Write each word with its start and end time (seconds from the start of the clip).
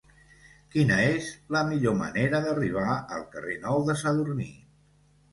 Quina 0.75 0.95
és 1.09 1.25
la 1.55 1.59
millor 1.67 1.93
manera 1.99 2.39
d'arribar 2.45 2.95
al 3.17 3.25
carrer 3.35 3.57
Nou 3.67 3.83
de 3.91 3.97
Sadurní? 4.03 4.49